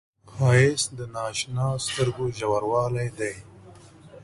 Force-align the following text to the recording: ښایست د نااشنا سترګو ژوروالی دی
ښایست 0.31 0.89
د 0.99 1.01
نااشنا 1.15 1.67
سترګو 1.85 2.25
ژوروالی 2.37 3.09
دی 3.17 3.33